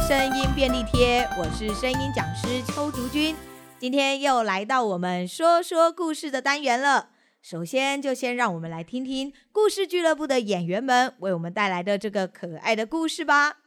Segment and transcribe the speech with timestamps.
[0.00, 3.34] 声音便利贴，我是声音讲师邱竹君，
[3.78, 7.10] 今天又来到我们说说故事的单元了。
[7.42, 13.58] 首先，就先让我们来听听故事俱乐部的演员们为我们带来的这个可爱的故事吧。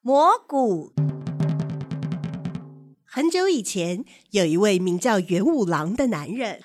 [0.00, 0.92] 蘑菇。
[3.04, 6.60] 很久以前，有一位名叫元五郎的男人。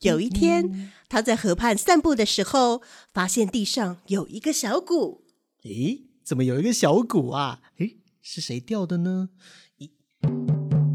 [0.00, 5.24] 有一天，他在河畔散步的时候，发现地上有一个小鼓。
[5.62, 7.60] 咦，怎么有一个小鼓啊？
[7.78, 9.30] 诶，是谁掉的呢？
[9.78, 9.90] 咦，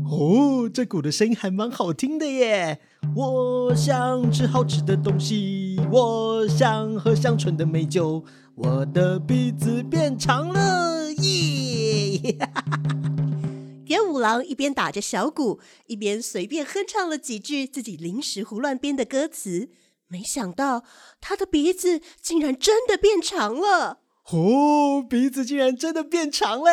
[0.06, 2.80] 哦，这鼓的声音还蛮好听的耶！
[3.16, 12.38] 我想吃好吃的东西，我想喝香醇的美酒，我的鼻子变长了耶！
[13.88, 19.70] 元五郎一边打着小鼓，一边随便哼唱了几句自己临时胡乱编的歌词。
[20.08, 20.84] 没想到
[21.20, 24.00] 他的鼻子竟然真的变长了！
[24.32, 26.72] 哦，鼻子竟然真的变长了！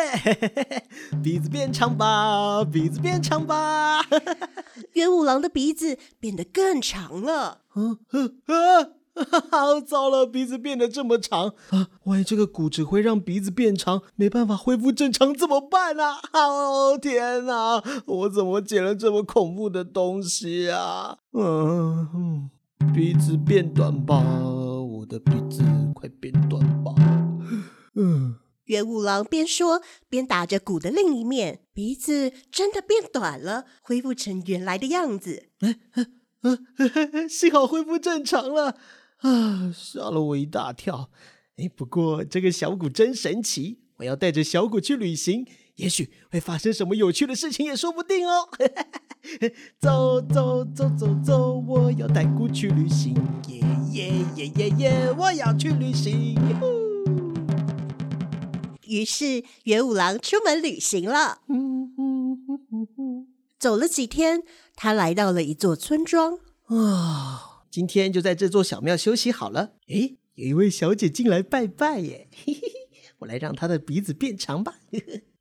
[1.21, 4.01] 鼻子变长吧，鼻子变长吧！
[4.93, 7.61] 元五郎的鼻子变得更长了。
[7.75, 8.87] 嗯嗯啊！
[9.51, 11.89] 好糟了，鼻子变得这么长啊！
[12.05, 16.21] 万一这个骨只会让鼻子变长，没办法恢复正常怎么办啊？
[16.31, 21.17] 哦天哪，我怎么捡了这么恐怖的东西啊？
[21.33, 22.49] 嗯，
[22.93, 26.93] 鼻子变短吧，我的鼻子快变短吧。
[27.95, 35.49] 嗯，元五郎边说边打着鼓的另一面，鼻子真的变短了，恢复成原来的样子。
[35.59, 36.05] 哎哎
[36.41, 38.77] 哎，幸好恢复正常了。
[39.19, 41.11] 啊，吓了我一大跳！
[41.57, 45.45] 哎，不过这个小鼓真神奇，我要带着小鼓去旅行，
[45.81, 48.47] 也许会发生什么有趣的事情也说不定哦。
[49.81, 53.15] 走走走走走，我要带姑去旅行，
[53.47, 53.59] 耶
[53.91, 56.37] 耶耶耶耶，我要去旅行。
[58.83, 61.39] 于是元五郎出门旅行了。
[63.57, 64.43] 走了几天，
[64.75, 66.37] 他来到了一座村庄。
[66.65, 67.47] 啊。
[67.71, 69.73] 今天就在这座小庙休息好了。
[69.87, 72.71] 诶，有一位小姐进来拜拜耶，嘿嘿嘿，
[73.19, 74.75] 我来让她的鼻子变长吧。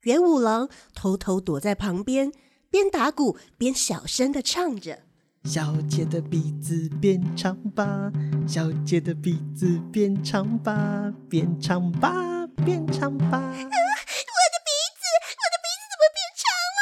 [0.03, 2.33] 元五郎偷偷躲在旁边，
[2.71, 5.01] 边打鼓边小声的唱着
[5.45, 8.11] ：“小姐的鼻子变长吧，
[8.49, 13.37] 小姐的鼻子变长吧，变长吧，变长吧。
[13.45, 15.05] ”啊，我的鼻子，
[15.37, 16.81] 我的鼻子怎么变长了？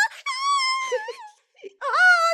[1.74, 1.86] 啊！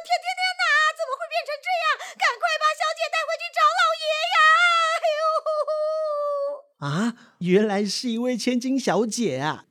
[0.05, 1.97] 天天天哪，怎么会变成这样？
[2.21, 4.39] 赶快把小姐带回去找老爷呀！
[5.01, 5.33] 哎呦！
[6.85, 9.65] 啊原来是一位千金小姐啊！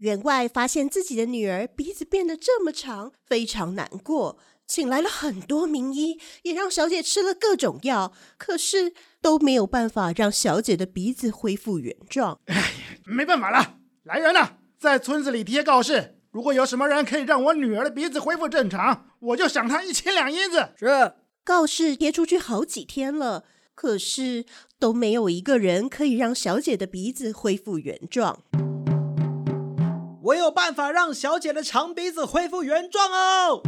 [0.00, 12.40] 员外发现自己的女儿鼻子变得这么长，非常难过，请来了很多名医，也让小姐吃了各种药，可是都没有办法让小姐的鼻子恢复原状。
[12.46, 12.72] 哎，
[13.04, 20.70] 没办法了，来人了，在村子里贴告示，如果有什么人可以让我女儿的鼻子恢复正常，我就赏他一千两银子。
[20.76, 21.14] 是。
[21.44, 23.44] 告示贴出去好几天了。
[23.74, 24.44] 可是
[24.78, 28.42] 都没有一个人可以让小姐的鼻子恢复原状。
[30.30, 33.62] 我有办法让小姐的长鼻子恢复原状哦！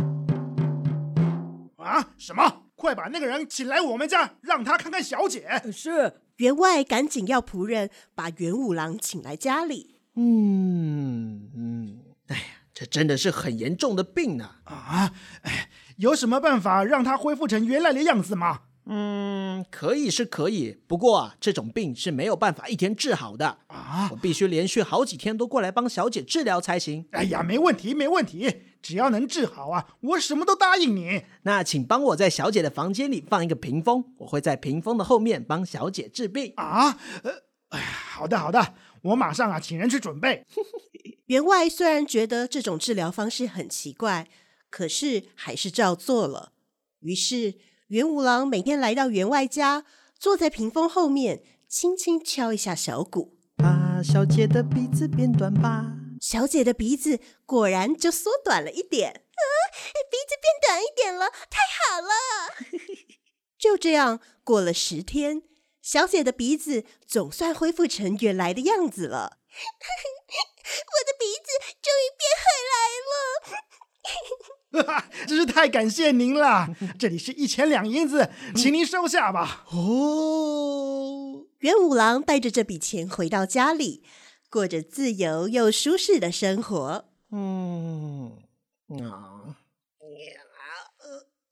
[1.78, 2.10] 啊？
[2.16, 2.62] 什么？
[2.76, 5.60] 快把那个人请来我们家，让他看看小姐。
[5.72, 6.20] 是。
[6.36, 10.00] 员外赶紧要仆人把元五郎请来家里。
[10.14, 14.56] 嗯嗯，哎呀，这真的是很严重的病呢！
[14.64, 15.12] 啊，
[15.42, 18.60] 哎，有什么办法让他恢复成原来的样子吗？
[18.84, 24.08] 嗯，可以是可以，不过啊，这种病是没有办法一天治好的啊！
[24.10, 27.06] 我必须连续好几天都过来帮小姐治疗才行。
[27.12, 31.22] 哎呀，没问题，没问题，只要能治好啊，我什么都答应你。
[31.42, 36.98] 那请帮我在小姐的房间里放一个屏风，我会在屏风的后面帮小姐治病啊。
[37.22, 37.30] 呃，
[37.68, 40.44] 哎呀，好的好的，我马上啊，请人去准备。
[41.26, 44.28] 员外虽然觉得这种治疗方式很奇怪，
[44.68, 46.50] 可是还是照做了。
[46.98, 47.54] 于是。
[47.92, 49.84] 元五郎每天来到员外家，
[50.18, 53.36] 坐在屏风后面，轻轻敲一下小鼓。
[53.58, 55.92] 把小姐的鼻子变短吧。
[56.18, 59.10] 小姐的鼻子果然就缩短了一点。
[59.10, 59.44] 啊，
[60.10, 62.08] 鼻子变短一点了，太好了！
[63.60, 65.42] 就这样过了十天，
[65.82, 69.36] 小姐的鼻子总算恢复成原来的样子了。
[69.52, 72.74] 我的鼻子终于变回来
[73.04, 73.20] 了。
[75.28, 76.68] 真是太感谢您了！
[76.98, 79.66] 这里是一千两银子，请您收下吧。
[79.70, 84.02] 哦，元五郎带着这笔钱回到家里，
[84.50, 87.04] 过着自由又舒适的生活。
[87.30, 88.38] 嗯，
[89.02, 89.56] 啊，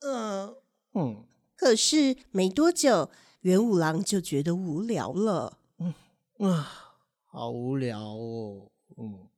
[0.01, 0.57] 呃，
[0.93, 1.23] 嗯，
[1.55, 5.59] 可是没多久，元五郎就觉得无聊了。
[5.77, 5.93] 嗯
[6.39, 6.95] 啊，
[7.25, 8.71] 好无聊哦。
[8.97, 9.29] 嗯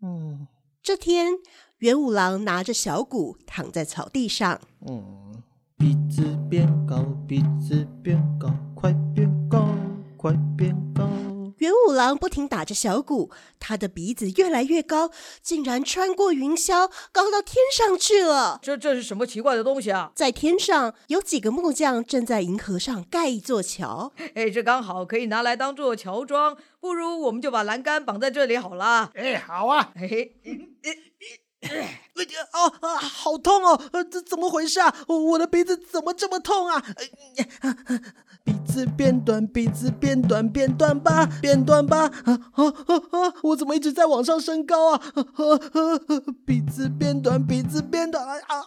[0.00, 0.48] 嗯。
[0.88, 1.34] 这天，
[1.80, 4.58] 元五郎拿着小鼓躺在草地上。
[4.86, 5.42] 嗯，
[5.76, 9.68] 鼻子变高，鼻子变高，快变高，
[10.16, 11.06] 快变高。
[11.58, 15.10] 元五郎不停打着小鼓，他的鼻子越来越高，
[15.42, 18.58] 竟然穿过云霄，高到天上去了。
[18.62, 20.12] 这这是什么奇怪的东西啊？
[20.14, 24.12] 在天上有几个木匠正在银河上盖一座桥。
[24.34, 26.56] 哎，这刚好可以拿来当做桥桩。
[26.80, 29.10] 不如我们就把栏杆绑在这里好了。
[29.14, 29.92] 哎，好啊。
[29.96, 30.38] 嘿嘿，
[32.52, 33.80] 哦啊，好痛哦！
[34.10, 34.94] 这怎么回事啊？
[35.06, 36.82] 我的鼻子怎么这么痛啊？
[38.44, 42.06] 鼻子变短，鼻子变短，变短吧，变短吧！
[42.24, 43.34] 啊啊啊！
[43.42, 45.02] 我怎么一直在往上升高啊？
[46.46, 48.66] 鼻子变短，鼻子变短啊啊啊！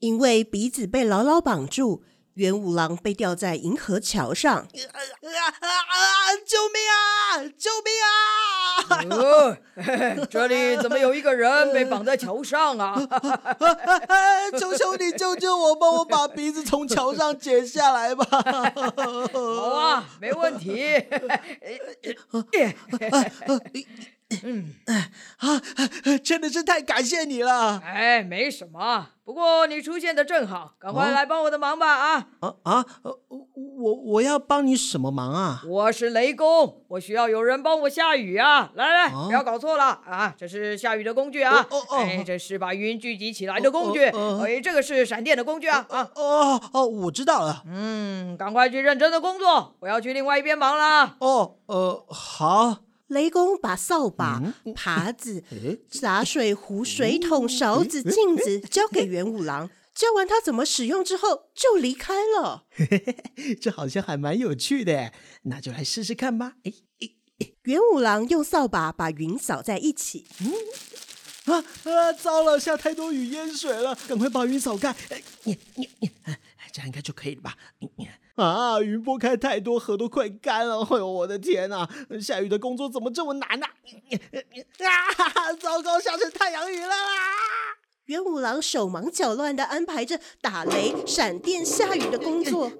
[0.00, 2.02] 因为鼻子被牢牢绑住。
[2.34, 6.02] 元五郎被吊在银河桥上，啊啊啊！
[6.44, 7.38] 救命啊！
[7.56, 9.56] 救命啊！
[9.76, 13.00] 呃、 这里怎么有一个人被绑在桥上啊？
[14.58, 18.26] 求求你救救我，帮我把鼻子从桥上解下来吧！
[19.32, 20.82] 好啊，没问题。
[24.42, 25.62] 嗯，啊，
[26.24, 27.80] 真的是太感谢你了。
[27.84, 31.94] 哎，没什么，不过你出现的正好，赶快来帮我的忙吧！
[31.94, 32.86] 啊啊啊！
[33.76, 35.62] 我我要帮你什么忙啊？
[35.66, 38.72] 我是雷公，我需要有人帮我下雨啊！
[38.74, 40.34] 来来，不要搞错了啊！
[40.36, 41.66] 这是下雨的工具啊！
[41.70, 44.04] 哦哦，哎，这是把云聚集起来的工具。
[44.06, 45.86] 哎，这个是闪电的工具啊！
[45.90, 47.62] 啊哦哦，我知道了。
[47.66, 51.16] 嗯，赶快去认真的工作，我要去另外一边忙了。
[51.20, 52.83] 哦，呃，好。
[53.08, 54.40] 雷公把扫把、
[54.74, 55.44] 耙子、
[55.90, 62.66] 洒水壶、水桶、勺子、镜子交给元五郎，教完他怎么使用之后，就离开了。
[63.60, 65.12] 这好像还蛮有趣的，
[65.42, 66.54] 那就来试试看吧。
[67.64, 70.26] 元五郎用扫把把云扫在一起。
[70.40, 70.52] 嗯
[71.44, 72.12] 啊啊！
[72.14, 74.96] 糟了，下太多雨淹水了，赶快把云扫干。
[76.72, 77.54] 这样应该就可以了吧？
[78.34, 78.80] 啊！
[78.80, 80.80] 云拨开太多，河都快干了。
[80.82, 81.88] 哎呦，我的天哪！
[82.20, 83.66] 下雨的工作怎么这么难呢？
[83.66, 85.52] 啊！
[85.60, 86.96] 糟糕，下成太阳雨了啦！
[88.06, 92.72] 元五郎手忙脚乱地安排着打雷、闪电、下雨的工作，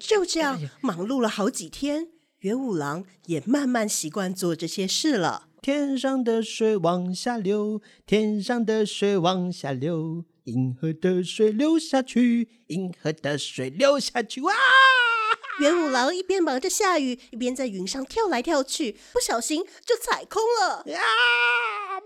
[0.00, 2.08] 就这样忙碌了好几天。
[2.40, 5.48] 元五郎也慢慢习惯做这些事了。
[5.60, 10.24] 天上的水往下流，天上的水往下流。
[10.44, 14.52] 银河的水流下去，银河的水流下去，哇！
[15.60, 20.82] 元五郎一边忙着下雨，一边在云上跳来跳去，不小心就踩空了。
[20.86, 20.98] 呀！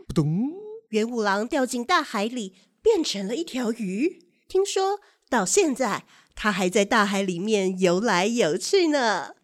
[0.09, 0.53] 扑通！
[0.89, 4.25] 元五郎掉进大海里，变成了一条鱼。
[4.49, 4.99] 听说
[5.31, 6.05] 到现在，
[6.35, 9.37] 他还在大海里面游来游去呢。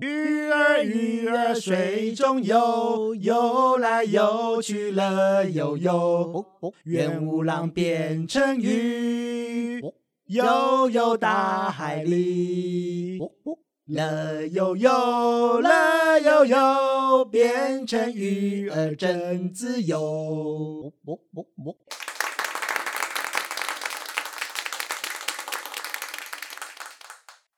[0.00, 6.44] 鱼儿鱼儿水中游，游来游去乐悠悠。
[6.82, 9.80] 元五郎变成鱼，
[10.32, 13.18] 游游大海里。
[13.84, 20.90] 乐悠悠，乐悠悠，变成鱼儿真自由。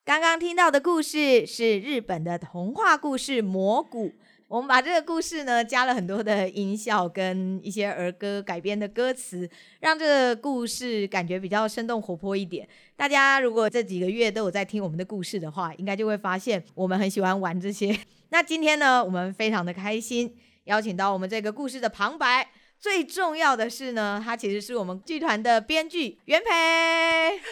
[0.05, 4.09] 刚刚听到的故事是日本的童话故事《魔鼓》。
[4.55, 12.69] 我们把这个故事呢，加了很多的音效跟一些儿歌改编的歌词，让这个故事感觉比较生动活泼一点。
[12.95, 17.99] 大家如果这几个月都有在听我们的故事的话，应该就会发现我们很喜欢玩这些。
[18.29, 20.33] 那今天呢，我们非常的开心，
[20.67, 22.49] 邀请到我们这个故事的旁白。
[22.85, 26.51] 最重要的是呢，他其实是我们剧团的编剧袁培。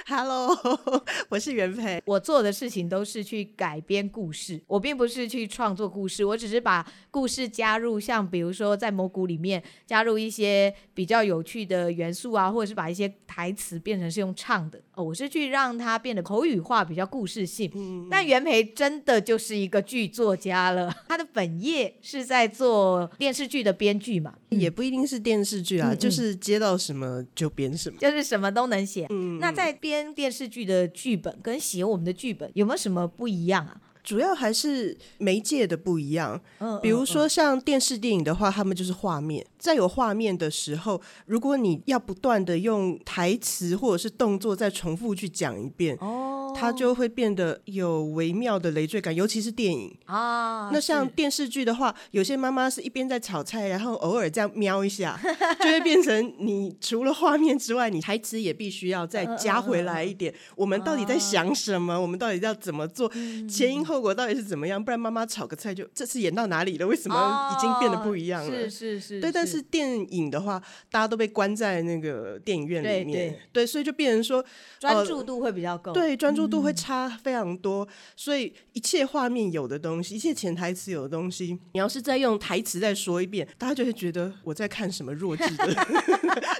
[0.06, 0.54] Hello，
[1.30, 2.02] 我是袁培。
[2.04, 14.78] 我做的事情都是去改编故事，我并不是去创作故事，我只是把故事加入，像比如说在魔鼓里面加入一些比较有趣的元素啊，或者是把一些台词变成是用唱的。
[14.94, 17.72] 哦，我是去让它变得口语化，比较故事性。
[17.74, 25.21] 嗯，但袁培真的就是一个剧作家了，他的本业是在做电视剧的编剧嘛，也不一定是。
[25.22, 29.06] 电视剧啊，嗯嗯，就是接到什么就编什么，就是什么都能写。
[29.10, 33.76] 嗯，那在编电视剧的剧本跟写我们的剧本有没有什么不一样啊？
[34.02, 36.40] 主要还是媒介的不一样。
[36.58, 46.21] 嗯，比如说像电视电影的话，他们就是画面，在有画面的时候，如果你要不断的用台词或者是动作再重复去讲一遍，哦。
[46.52, 50.70] 哦，它就会变得有微妙的累赘感，尤其是电影啊。
[50.72, 55.18] 那像电视剧的话，有些妈妈是一边在炒菜，然后偶尔这样瞄一下，
[55.60, 60.32] 就会变成你除了画面之外，你台词也必须要再加回来一点。
[60.54, 62.00] 我们到底在想什么？
[62.00, 63.10] 我们到底要怎么做？
[63.48, 64.82] 前因后果到底是怎么样？
[64.82, 66.86] 不然妈妈炒个菜就这次演到哪里了？
[66.86, 68.50] 为什么已经变得不一样了？
[68.50, 69.20] 是是是。
[69.20, 74.44] 对，但是电影的话，大家都被关在那个电影院里面，对，所以就变成说
[74.78, 77.86] 专注度会比较够，对，专注度会差非常多。
[78.16, 85.66] 所以一切画面有的东西，一切潜台词有的东西，你要是再用台词再说一遍，大家就会觉得我在看什么弱智的，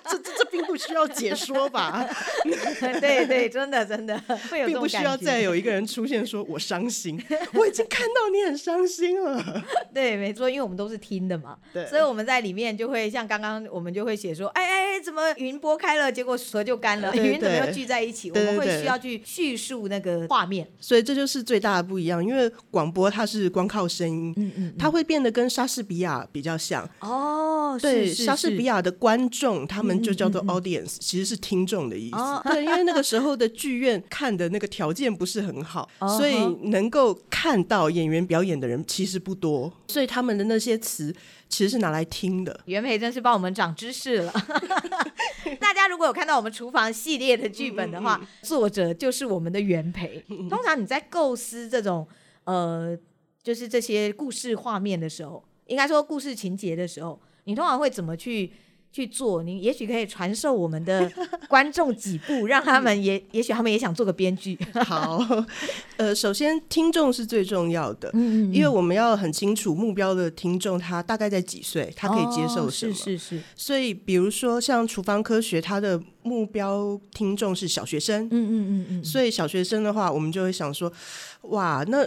[0.05, 2.07] 这这这并不需要解说吧？
[3.01, 4.21] 对对，真的真的，
[4.67, 7.21] 并不需要再有一个人出现说我伤心，
[7.55, 9.65] 我已经看到你很伤心了。
[9.95, 18.31] 对，没错，因为我们都是听的嘛，对，所以我们在里面就会像刚刚我们就会写说，哎哎哎，怎么云拨开了，结果蛇就干了，云怎么又聚在一起？
[18.31, 22.23] 我们会需要去叙述那个画面，所以这就是最大的不一样。
[22.23, 27.79] 因为广播它是光靠声音，嗯嗯，它会变得跟莎士比亚比较像哦。
[27.81, 32.17] 对，莎士比亚的观众他们就叫做 audience，其实是听众的意思。
[32.51, 36.37] 对，因为那个时候的剧院看的那个条件不是很好，所以
[36.69, 41.15] 能够看到演员表演的人其实不多，所以他们的那些词
[41.49, 42.61] 其实是拿来听的。
[42.67, 44.33] 元培真是帮我们长知识了。
[45.61, 50.25] 大家如果有看到我们厨房系列的剧本的话，嗯嗯、作者就是我们的元培。
[50.49, 52.07] 通常你在构思这种
[52.45, 52.97] 呃，
[53.43, 58.53] 就是这些故事画面的时候，应该说故事情节的时候，你通常会怎么去？
[58.93, 61.11] 去做，你也许可以传授我们的
[61.49, 64.59] 观众几步， 让他们也，也许他们也想做个编剧。
[64.85, 65.19] 好，
[65.97, 72.93] 呃，首先听众是最重要的，嗯，嗯，因为我们要很清楚目标的听众他大概在几岁，他可以接受什么？
[72.93, 73.41] 哦、是是是。
[73.57, 79.05] 所以，比如说像厨房科学，它的目标听众是小学生，嗯嗯嗯嗯。
[79.05, 80.93] 所以小学生的话，我们就会想说，
[81.43, 82.07] 哇，那。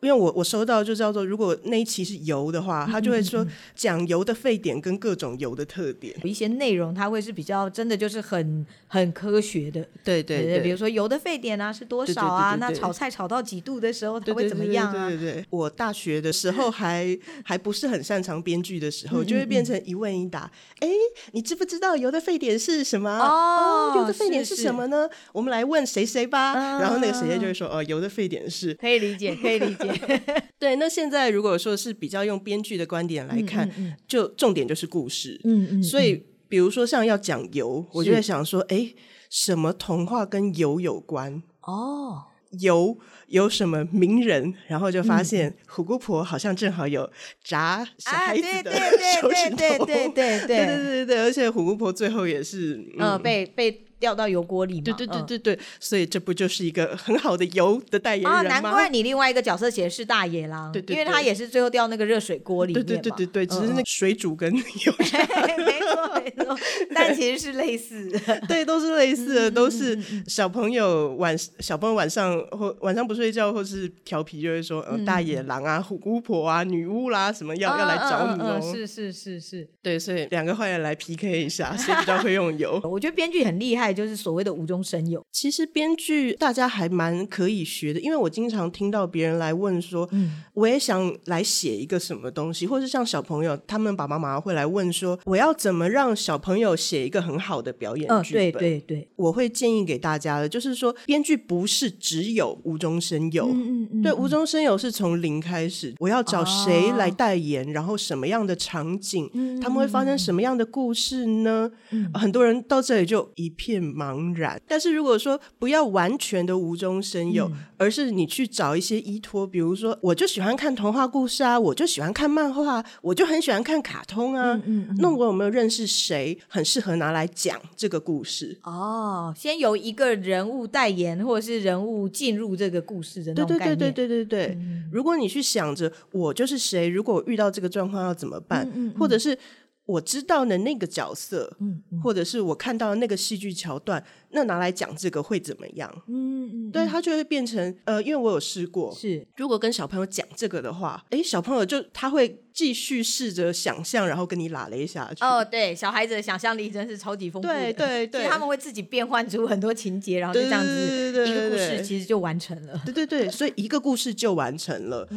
[0.00, 12.56] 因为我我收到就叫做，如果那一期是油的话，他就会说讲油的沸点跟各种油的特点，有一些内容它会是比较真的就是很很科学的，对对对，比如说油的沸点啊是多少啊？
[12.60, 15.08] 那炒菜炒到几度的时候它会怎么样啊？
[15.08, 20.50] 对对对，我大学的时候还 还不是很擅长编剧的时候，就会变成一问一答。
[20.80, 20.88] 哎，
[21.32, 23.10] 你知不知道油的沸点是什么？
[23.10, 25.08] 哦，油的沸点是什么呢？
[25.32, 26.54] 我们来问谁谁吧。
[26.78, 29.85] 然后那个谁谁就会说，哦，油的沸点是，可以理解，可以理解。
[30.58, 35.40] 对，那现在如果说是比较用编剧的观点来看，嗯嗯嗯、就重点就是故事。
[35.44, 38.94] 嗯所以比如说像要讲油，我就在想说，哎，
[39.28, 41.42] 什么童话跟油有关？
[41.62, 42.24] 哦，
[42.60, 44.54] 油有什么名人？
[44.68, 47.10] 然后就发现虎姑婆好像正好有
[47.42, 48.72] 炸小孩子的
[49.20, 53.82] 手指头，对对对对对对对对对而且虎姑婆最后也是，嗯，呃、被被。
[53.98, 54.82] 掉到油锅里嘛？
[54.84, 58.38] 对对对对对，嗯、所以这不就是一个很好的油的代言人吗？
[58.40, 62.86] 啊，难怪你另外一个角色写的是大野狼，对，对 对，因为他也是最后掉那个热水锅里面嘛。
[62.86, 64.62] 对对对对对，只是那个水煮跟油。
[64.98, 66.58] 没错没错，
[66.94, 78.60] 但其实是类似的，对，都是类似的，都是小朋友晚小朋友晚上或晚上不睡觉或是调皮，就会说，嗯，大野狼啊， 虎姑婆啊，女巫啦，什么要要来找你哦。
[78.60, 82.80] 是是是是，对，所以两个坏人来 PK 一下， 谁比较会用油？
[82.88, 83.86] 我觉得编剧很厉害。
[83.96, 85.24] 就是所谓的无中生有。
[85.32, 98.52] 其实编剧大家还蛮可以学的，因为我经常听到别人来问说，嗯，我也想来写一个什么东西，或是像小朋友，他们爸爸妈妈会来问说，我要怎么让小朋友写一个很好的表演剧本？
[98.52, 111.70] 对对对，我会建议给大家的，就是说编剧不是只有无中生有，嗯嗯对，无中生有是从零开始，我要找谁来代言，然后什么样的场景，他们会发生什么样的故事呢？
[112.14, 113.76] 很多人到这里就一片。
[113.96, 124.60] 茫然，但是如果说不要完全的无中生有，嗯、而是你去找一些依托，比如说，我就喜欢看童话故事啊，我就喜欢看漫画，我就很喜欢看卡通啊。
[124.98, 128.58] 那我有没有认识谁很适合拿来讲这个故事？
[128.62, 133.78] 哦，先由一个人物代言，或者是人物进入这个故事的那种概念。
[133.78, 134.54] 对对对对对对对。
[134.56, 139.38] 嗯、如果你去想着我就是谁，如果遇到这个状况要怎么办，嗯嗯嗯、或者是。
[139.86, 141.56] 我知道的那个角色，
[142.02, 144.04] 或者是我看到的那个戏剧桥段，
[144.36, 145.90] 那拿来讲这个会怎么样？
[146.08, 155.24] 嗯嗯，对，他就会变成呃，因为我有试过，是如果跟小朋友讲这个的话，哎，小朋友就他会继续试着想象，然后跟你拉了一下去。
[155.24, 157.54] 哦，对，小孩子的想象力真是超级丰富的。
[157.54, 162.78] 对 对对，他们会自己变换出很多情节，然后就这样子一个故事其实就完成了。
[162.84, 165.08] 对对对，所以一个故事就完成了。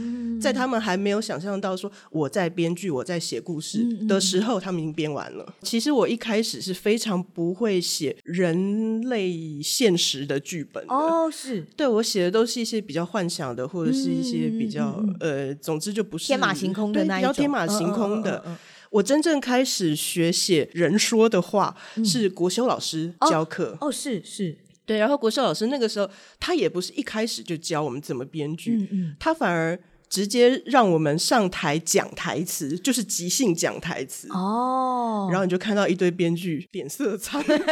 [0.41, 5.45] 在他们还没有想象到说我在编剧、我在写故事的时候，他们已经编完了。
[5.63, 10.83] 其实我一开始是非常不会写人类现实的剧本。
[10.87, 17.33] 哦，是对，我写的都是一些比较幻想的，或者是一些比较呃，总之就不是天马行空的那一种。
[17.33, 18.43] 天马行空的，
[18.89, 23.77] 我真正开始学写人说的话，是国修老师教课。
[23.81, 24.97] 哦，是是，对。
[24.97, 28.87] 然后国修老师那个时候，他也不是一开始就教我们怎么编剧，
[29.19, 34.27] 他反而直接让我们上台讲台词，就是即兴讲台词。
[34.31, 37.55] 哦，然后你就看到一堆编剧脸色苍白。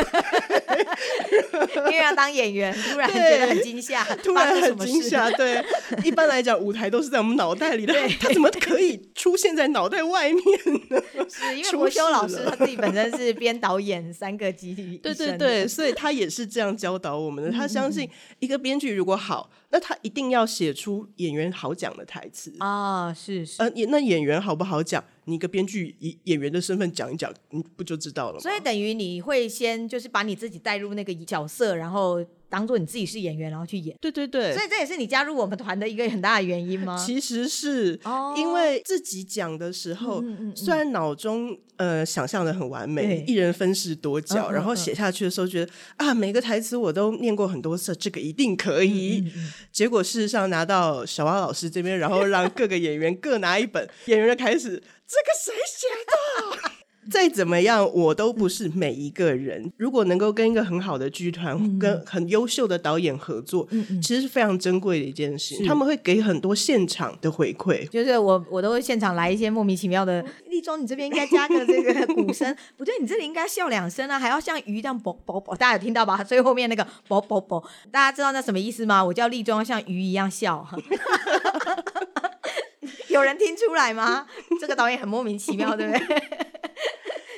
[1.92, 5.30] 因为要当演员，突然觉得很惊吓， 突然很惊吓。
[5.32, 5.64] 对，
[6.04, 10.42] 一般来讲，舞台都是在我们脑袋里的， 他怎么可以出现在脑袋外面
[10.90, 11.02] 呢？
[11.30, 17.52] 是因为国修老师他自己本身是编导演三个集体，对对对，所以他也是这样教导我们的。
[17.52, 23.14] 他相信一个编剧如果好，那他一定要写出演员好讲的台词啊。
[23.14, 25.04] 是是，呃，那演员好不好讲？
[25.26, 28.40] 你一个编剧以演员的身份讲一讲，你不就知道了吗？
[28.40, 33.96] 所以等于你会先就是把你自己带入那个角色，然后当做你自己是演员，然后去演。
[34.02, 34.54] 对对对。
[34.54, 36.98] 所以这也是你加入我们团的一个很大的原因吗？
[37.06, 38.00] 其实是，
[38.36, 40.24] 因为自己讲的时候，哦、
[40.56, 49.24] 虽然脑中呃想象的很完美，一人分饰多角，嗯、然后写下去的时候觉得、嗯、啊每个台词我都念过很多次，这个一定可以。
[49.72, 54.82] 结果事实上拿到小蛙老师这边，然后让各个演员各拿一本， 演员就开始。
[55.10, 56.77] 这个谁写的？
[57.10, 59.72] 再怎么样，我都不是每一个人。
[59.78, 65.56] 如果能够跟一个很好的剧团、嗯、跟很优秀的导演合作，嗯嗯、其实是非常珍贵的一件事。
[65.66, 70.24] 他们会给很多现场的回馈，就是我我都会现场来一些莫名其妙的。
[70.50, 76.24] 立中，你这边应该加个这个鼓声，不对，你这里应该笑两声啊，还要像鱼这样啵啵啵， 大家有听到吧？
[76.24, 79.04] 最后面那个啵啵啵，大家知道那什么意思吗？
[79.04, 80.68] 我叫立中，像鱼一样笑。
[83.10, 84.26] 有人听出来吗？
[84.60, 86.47] 这个导演很莫名其妙，对不对？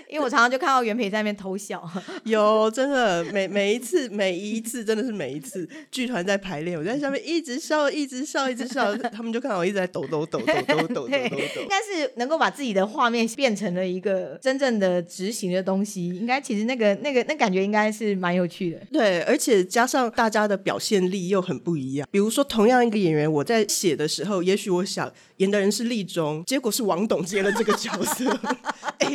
[0.10, 1.88] 因为我常常就看到袁培在那边偷笑，
[2.26, 11.62] 有真的每每一次每一次真的是每一次剧团在排练，我在下面一直笑一直笑一直笑，他们就看到我一直在抖抖抖抖抖抖抖抖 抖。
[11.62, 18.80] 应该是能够把自己的画面变成了一个真正的执行的东西，应该其实那个那个那感觉应该是蛮有趣的。
[18.92, 22.08] 对，而且加上大家的表现力又很不一样。
[22.10, 28.26] 比如说同样一个演员，我在写的时候，也许我想演的人是立中，结果是王董接了这个角色。
[28.98, 29.08] 哎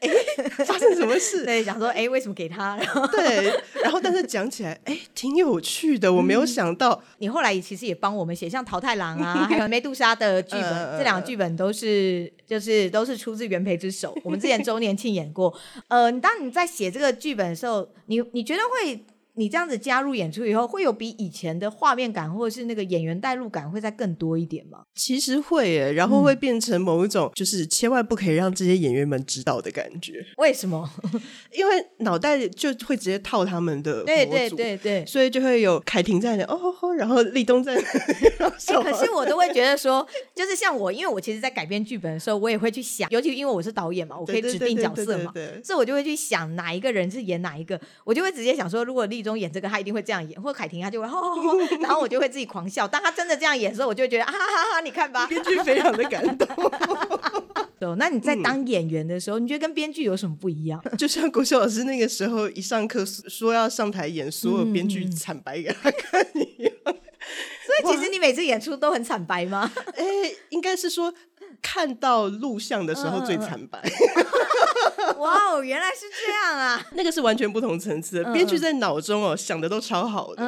[0.00, 0.10] 哎。
[0.66, 1.44] 发生什么事？
[1.44, 2.76] 对，想说，哎，为什么给他？
[2.76, 6.12] 然后对，然后但是讲起来，哎，挺有趣的。
[6.12, 14.16] 我没有想到，嗯、 你后来其实也帮我们写，像《桃太郎》啊， 还有《梅杜莎》的剧本，呃、这两个剧本都是，就是都是出自元培之手。
[14.24, 15.52] 我们之前周年庆演过。
[15.88, 19.04] 呃，当你在写这个剧本的时候，你你觉得会？
[19.34, 24.82] 你这样子加入演出以后，会有比以前的画面感，或者是那个演员代入感会再更多一点吗？
[24.94, 30.14] 其实会耶，然后会变成某一种，就是千万不可以让这些演员们知道的感觉。
[30.36, 30.88] 为什么？
[31.52, 36.58] 因为脑袋就会直接套他们的对对对对，所以就会有凯婷在那哦，
[36.96, 37.82] 然后立冬在那。
[38.42, 52.86] 欸、可是我都会觉得说，就是像我，因为我其实，在改编剧本的时候，我也会去想，尤其因为我是导演嘛，我可以指定角色嘛，所以我就会去想哪一个人是演哪一个，我就会直接想说，如果立中演这个，他一定会这样演，或者凯婷他就会吼吼吼， 然后我就会自己狂笑。
[52.88, 56.46] 当他真的这样演的时候，我就会觉得啊哈哈哈，你看吧，编剧非常的感动。
[57.78, 60.82] 对，那你在当演员的时候，嗯、你觉得跟编剧有什么不一样？
[60.96, 66.72] 就像国秀老师那个时候一上课说要上台演，所有编剧惨白给他看一样。
[66.84, 66.94] 嗯、
[67.66, 69.72] 所以其实你每次演出都很惨白吗？
[69.96, 70.04] 哎，
[70.50, 71.12] 应该是说。
[71.62, 73.80] 看到录像的时候最惨白。
[75.18, 76.84] 哇哦，原来是这样啊！
[76.94, 78.32] 那个是完全不同层次的。
[78.32, 80.42] 编剧在脑中哦想的都超好的，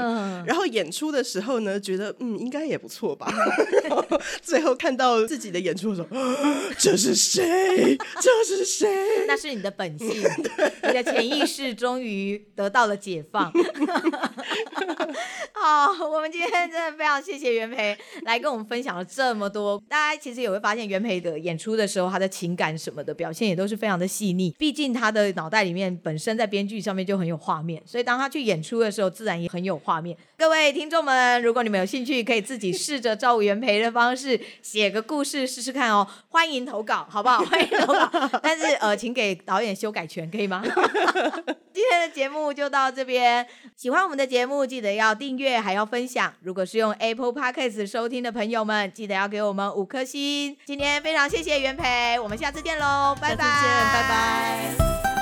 [0.47, 3.33] 然后演出的时候呢，觉得嗯应该也不错吧。
[3.85, 4.05] 然 后
[4.43, 6.09] 最后看到自己的演出的时候，
[6.79, 7.97] 这是谁？
[8.21, 8.89] 这是谁？
[9.29, 13.53] 那是你的本性，你的潜意识终于得到了解放。
[15.53, 19.83] 好，我们今天真的非常谢谢元培来跟我们分享了这么多。
[19.89, 24.55] 大家其实也会发现元培的演出的时候，他的情感什么的表现也都是非常的细腻。
[24.59, 30.17] 毕竟他的脑袋里面本身在编剧上面就很有画面，所以当他去演出的时候，自然也很有画面。
[30.37, 36.07] 各位听众们，如果你们有兴趣，可以自己试着照元培的方式写个故事试试看哦。
[36.29, 37.39] 欢迎投稿，好不好？
[37.45, 40.63] 欢迎投稿，但是呃，请给导演修改权，可以吗？
[41.75, 43.45] 今天的节目就到这边。
[43.75, 46.33] 喜欢我们的节目，记得要订阅，还要分享。
[46.41, 50.57] 如果是用 Apple Podcast 收听的朋友们，记得要给我们五颗星。
[50.65, 55.14] 今天非常谢谢元培，我们下次见喽，拜拜，拜拜。